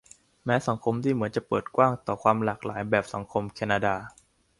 [0.45, 3.95] แม้สังคมที่เหมือนจะเปิดกว้างต่อความหลากหลายแบบสังคมแคนนาดา